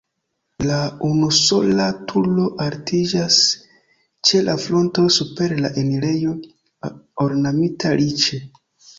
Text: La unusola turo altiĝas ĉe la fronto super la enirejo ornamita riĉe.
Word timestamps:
La 0.67 0.75
unusola 1.07 1.83
turo 2.11 2.45
altiĝas 2.63 3.37
ĉe 4.29 4.41
la 4.47 4.55
fronto 4.63 5.03
super 5.17 5.53
la 5.65 5.71
enirejo 5.81 6.33
ornamita 7.27 7.93
riĉe. 8.01 8.41